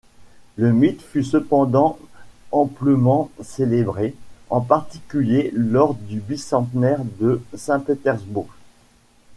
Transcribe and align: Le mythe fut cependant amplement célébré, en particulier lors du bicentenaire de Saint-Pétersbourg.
Le 0.55 0.73
mythe 0.73 1.03
fut 1.03 1.23
cependant 1.23 1.99
amplement 2.51 3.29
célébré, 3.43 4.15
en 4.49 4.59
particulier 4.59 5.51
lors 5.53 5.93
du 5.93 6.19
bicentenaire 6.21 7.03
de 7.19 7.39
Saint-Pétersbourg. 7.55 8.49